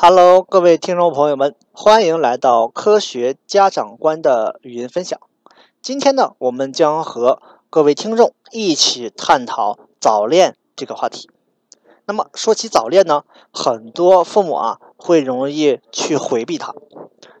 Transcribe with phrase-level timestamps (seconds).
[0.00, 5.18] Hello，各位听众朋友们，欢迎来到科学家长观的语音分享。
[5.82, 11.28] 今天呢，我们将和各位听众一起探讨早恋这个话题。
[12.04, 16.72] 那么说起早恋呢，很多父母啊会容易去回避它，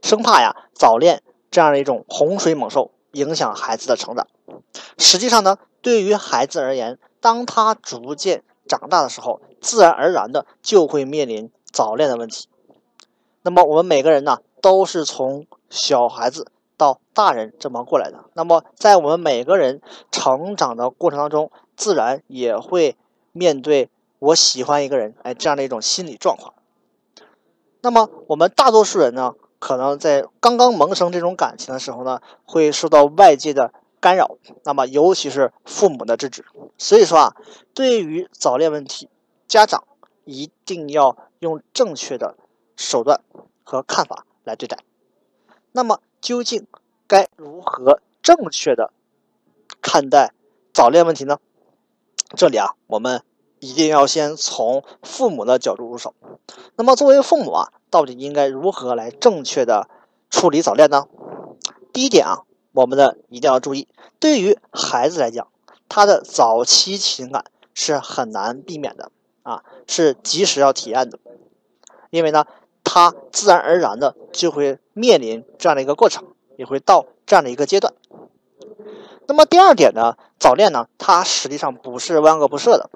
[0.00, 4.26] 生怕呀早恋这样的一种洪水猛兽影响孩子的成长。
[4.96, 12.48] 实际上呢，对于孩子而言，当他逐渐长大的时候，自然而然的就会面临早恋的问题。
[13.42, 18.24] 那么我们每个人呢，都是从小孩子到大人这么过来的。
[18.32, 22.96] 那么在我们每个人成长的过程当中，自然也会
[23.32, 26.54] 面对我喜欢一个人，哎，这样的一种心理状况。
[27.82, 36.42] 那么我们大多数人呢，可能在刚刚萌生这种感情的时候呢，会受到外界的干扰，那么尤其是父母的制止。
[36.78, 37.36] 所以说啊，
[37.74, 39.10] 对于早恋问题，
[39.46, 39.84] 家长
[40.24, 42.36] 一定要用正确的
[42.76, 43.20] 手段
[43.62, 44.78] 和看法来对待。
[45.72, 46.66] 那么究竟
[47.06, 48.92] 该如何正确的
[49.80, 50.32] 看待
[50.72, 51.38] 早恋问题呢？
[52.36, 53.22] 这里啊，我们
[53.60, 56.14] 一定要先从父母的角度入手。
[56.76, 59.88] 那么作为父母啊，到底应该如何来正确的
[60.30, 61.06] 处理早恋呢？
[61.92, 65.48] 第一点啊，我们的一定要注意，对于孩子来讲。
[65.88, 69.12] 他的早期情感是很难避免的
[69.46, 71.20] 啊，是及时要体验的，
[72.10, 72.46] 因为呢，
[72.82, 76.24] 他自然而然的就会面临这样的一个过程，
[76.56, 77.94] 也会到这样的一个阶段。
[79.28, 82.90] 那么第二点呢，早恋呢，它实际上不是万恶不赦的。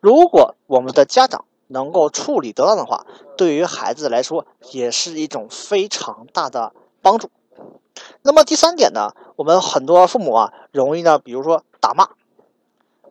[0.00, 7.30] 如果我们的家长能够处理得当的话，对于孩子来说也是一种非常大的帮助。
[8.22, 12.08] 那么第三点呢，我们很多父母啊，容易呢，比如说打骂。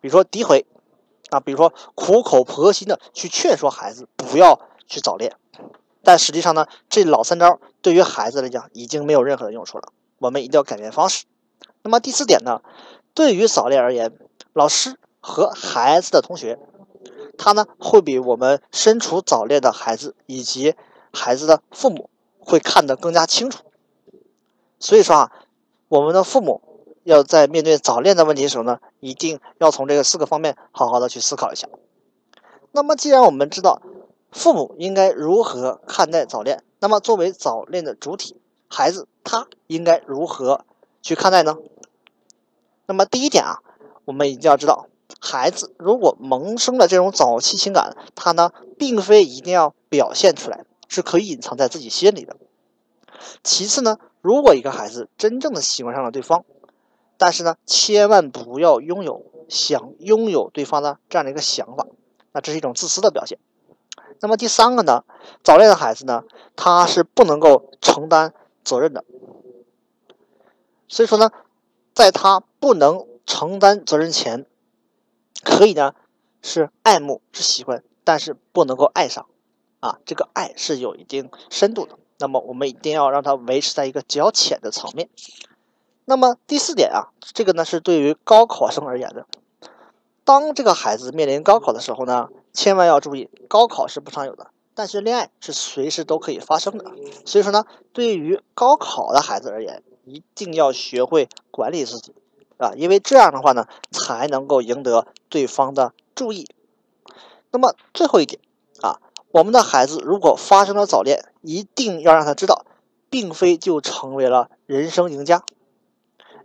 [0.02, 0.66] 比如说诋毁
[1.34, 5.36] 啊，比如说苦口婆心的去劝说孩子不要去早恋，
[6.04, 9.92] 但实际上呢，这老三招对于孩子来讲已经没有任何的用处了。
[10.20, 11.26] 我们一定要改变方式。
[11.82, 12.62] 那么第四点呢，
[13.16, 14.14] 对于早恋而言，
[14.54, 16.60] 老师和孩子的同学，
[17.38, 20.76] 他呢会比我们身处早恋的孩子以及
[21.12, 23.64] 孩子的父母会看得更加清楚。
[24.80, 25.32] 所以说啊，
[25.88, 26.62] 我们的父母。
[27.04, 31.68] 要在面对早恋的问题的时候呢，一定要从这个四个方面好好的去思考一下。
[32.72, 33.82] 那么，既然我们知道
[34.32, 38.38] 父母应该如何看待早恋，那么作为早恋的主体，
[38.68, 40.66] 孩子他应该如何
[41.02, 41.58] 去看待呢？
[42.86, 43.60] 那么第一点啊，
[44.06, 44.88] 我们一定要知道，
[45.20, 52.36] 孩子如果萌生了这种早期情感，他呢并非一定要表现出来，是可以隐藏在自己心里的。
[53.44, 56.44] 其次呢，如果一个孩子真正的喜欢上了对方，
[57.24, 61.88] 但是呢，千万不要拥有想拥有对方的这样的一个想法，
[62.34, 63.40] 那这是一种自私的表现。
[64.20, 65.06] 那么第三个呢，
[65.42, 66.26] 早恋的孩子呢，
[66.58, 68.34] 他是不能够承担
[68.66, 69.06] 责任的。
[70.90, 71.32] 所以说呢，
[71.94, 74.46] 在他不能承担责任前，
[75.46, 75.96] 可以呢
[76.42, 79.26] 是爱慕是喜欢，但是不能够爱上
[79.80, 81.98] 啊，这个爱是有一定深度的。
[82.20, 85.08] 那么我们一定要让他维持在一个较浅的层面。
[86.06, 89.26] 那么第四点啊，这个呢是对于高考生而言的。
[90.26, 96.86] 当这个孩子面临高考的时候呢，千万要注意，高考是不常有的，但是恋爱是随时都可以发生的。
[97.26, 102.14] 所以说呢，对于高考的孩子而言，一定要学会管理自己
[102.58, 106.48] 啊，因为这样的话呢，才能够赢得对方的注意。
[107.52, 108.42] 那么最后一点
[108.82, 109.00] 啊，
[109.32, 112.66] 我们的孩子如果发生了早恋，一定要让他知道，
[113.10, 115.44] 并非就成为了人生赢家。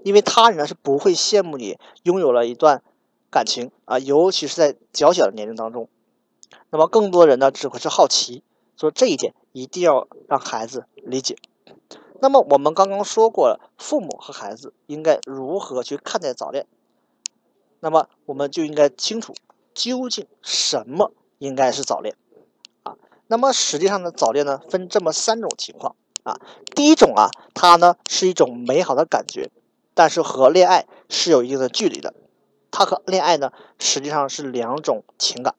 [0.09, 2.83] 因为他人是不会羡慕你拥有了一段
[3.31, 5.87] 感情啊，尤其是在较小的年龄当中。
[6.71, 8.43] 那么更多人呢只会是好奇，
[8.75, 11.37] 所以这一点一定要让孩子理解。
[12.23, 16.67] 那么我们刚刚说过了，父母和孩子应该如何去看待早恋？
[17.81, 19.35] 那么我们就应该清楚
[19.75, 22.17] 究竟什么应该是早恋
[22.83, 22.97] 啊？
[23.27, 26.41] 那么实际上呢，早恋呢分这么三种情况啊。
[26.75, 29.51] 第一种啊，它呢是一种美好的感觉。
[29.99, 32.15] 但是和恋爱是有一定的距离的，
[32.71, 33.51] 它和恋爱呢
[33.81, 35.57] 实际上是两种情感。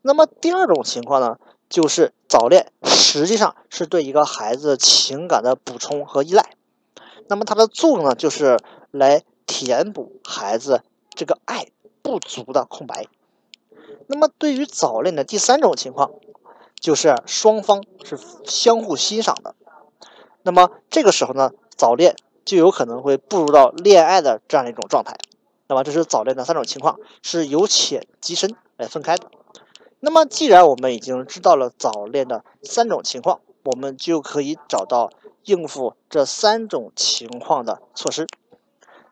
[0.00, 1.38] 那么第二种情况呢，
[1.68, 6.54] 就是早恋实际上是对一个孩子情感的补充和依赖，
[7.26, 8.60] 那么它的作用呢就是
[8.92, 11.66] 来填补孩子这个爱
[12.00, 13.06] 不足的空白。
[14.06, 16.12] 那么对于早恋的第三种情况，
[16.78, 19.56] 就是双方是相互欣赏的，
[20.44, 22.14] 那么这个时候呢，早恋。
[22.48, 25.18] 就有可能会步入到恋爱的这样一种状态，
[25.66, 29.30] 那么这是早恋的三种情况，是由浅及深来分开的。
[30.00, 35.10] 那么，既然我们已经知道了早恋的三种情况，我们就可以找到
[35.44, 38.26] 应付这三种情况的措施。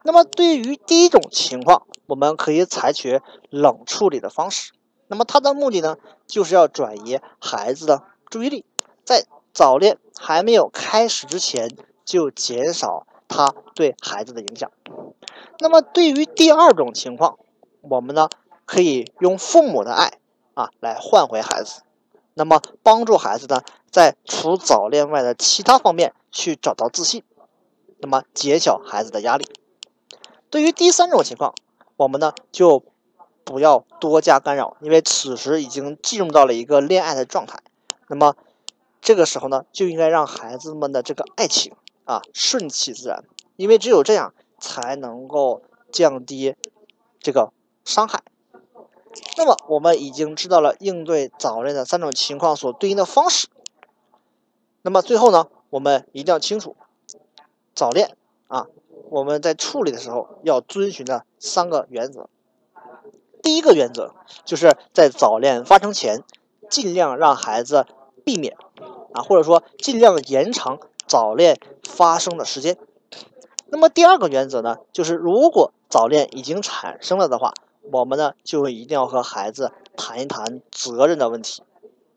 [0.03, 4.73] 那么，对于第一种情况，我们可以采取冷处理的方式。
[5.09, 8.65] 那么，它的目的呢，就是要转移孩子的注意力，
[9.05, 14.71] 在早恋还没有开始之前，就减少他对孩子的影响。
[15.59, 17.39] 那么，对于第二种情况，
[17.81, 18.29] 我们呢
[18.65, 20.19] 可以用父母的爱
[20.55, 21.83] 啊来换回孩子，
[22.35, 27.23] 那么帮助孩子呢在除早恋外的其他方面去找到自信，
[27.99, 29.47] 那么减小孩子的压力。
[30.51, 31.55] 对于第三种情况，
[31.97, 32.85] 我们呢就
[33.45, 37.61] 不要多加干扰，因为此时已经进入到了一个恋爱的状态，
[38.09, 38.37] 那么
[39.01, 41.75] 这个时候呢就应该让孩子们的这个爱情
[42.07, 43.23] 啊顺其自然，
[43.57, 45.63] 因为只有这样才能够
[45.93, 46.57] 降低
[47.21, 47.53] 这个。
[47.87, 48.25] 伤害。
[49.37, 53.47] 那么我们已经知道了应对早恋的三种情况所对应的方式。
[54.83, 56.75] 那么最后呢，我们一定要清楚
[57.77, 58.17] 早恋
[58.49, 58.67] 啊，
[59.09, 62.29] 我们在处理的时候要遵循的三个原则。
[63.41, 66.25] 第一个原则就是在早恋发生前，
[66.69, 67.87] 尽量让孩子
[68.25, 68.57] 避免
[69.13, 70.81] 啊，或者说尽量延长
[71.17, 72.77] 早恋发生的时间。
[73.69, 77.55] 那么第二个原则呢，就是如果早恋已经产生了的话，
[77.91, 81.63] 我们呢，就一定要和孩子谈一谈责任的问题，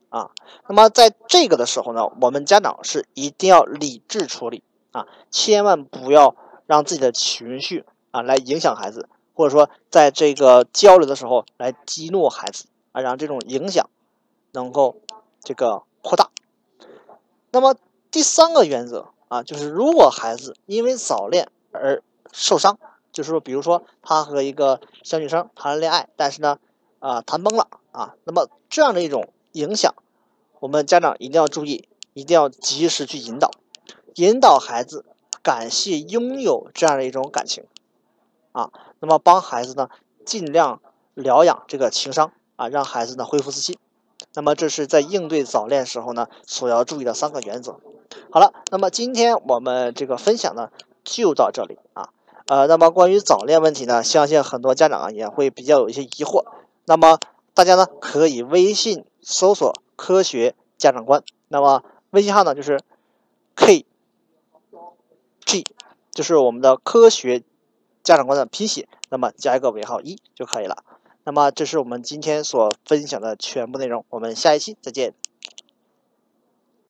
[0.09, 0.31] 啊，
[0.67, 6.35] 那么在这个的时候呢，我们家长是一定要理智处理啊，千万不要
[6.67, 13.89] 让自己的情绪啊来影响孩子，或者说在这个交流的时候来激怒孩子啊，让这种影响
[14.51, 14.97] 能够
[15.41, 16.31] 这个扩大。
[17.51, 17.75] 那么
[18.11, 22.01] 第三个原则啊，就是如果孩子因为早恋而
[22.31, 22.77] 受伤。
[23.11, 26.59] 就是说，比如说他和一个小女生谈了恋爱，但是呢，
[26.99, 29.95] 啊，谈崩了啊，那么这样的一种影响，
[30.59, 33.49] 我们家长一定要注意，一定要及时去引导，
[34.13, 35.03] 引导孩子
[35.41, 37.65] 感谢拥有这样的一种感情，
[38.51, 39.89] 啊，那么帮孩子呢
[40.23, 40.79] 尽量
[41.15, 43.75] 疗养这个情商啊，让孩子呢恢复自信。
[44.33, 47.79] 那么这是在应对早恋时候呢所要注意的三个原则。
[48.31, 50.69] 好了，那么今天我们这个分享呢
[51.03, 52.09] 就到这里啊。
[52.47, 56.43] 呃，那么关于早恋问题呢，相信很多家长啊也会比较有一些疑惑。
[56.85, 57.19] 那么
[57.53, 62.79] 大家呢可以微信搜索“科学家长观”，那么微信号呢就是
[63.55, 63.85] k
[65.45, 65.63] g，
[66.11, 67.43] 就是我们的科学
[68.03, 70.83] 家长观的拼写，那么加一个尾号一就可以了。
[71.29, 75.13] 那么这是我们今天所分享的全部内容，我们下一期再见。